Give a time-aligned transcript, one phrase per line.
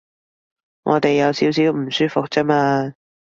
[0.81, 2.95] 我哋有少少唔舒服啫嘛